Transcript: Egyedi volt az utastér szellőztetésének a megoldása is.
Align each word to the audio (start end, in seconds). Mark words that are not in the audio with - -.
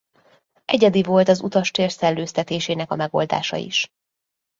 Egyedi 0.65 1.03
volt 1.03 1.27
az 1.27 1.41
utastér 1.41 1.91
szellőztetésének 1.91 2.91
a 2.91 2.95
megoldása 2.95 3.55
is. 3.55 3.87